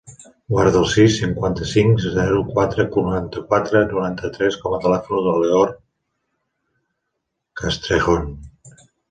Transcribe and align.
Guarda 0.51 0.79
el 0.83 0.85
sis, 0.91 1.17
cinquanta-cinc, 1.17 1.99
zero, 2.15 2.39
quatre, 2.55 2.85
noranta-quatre, 2.95 3.83
noranta-tres 3.91 4.59
com 4.65 4.77
a 4.79 4.81
telèfon 4.87 5.23
de 5.27 5.35
la 5.35 5.43
Leonor 5.45 5.75
Castrejon. 7.63 8.27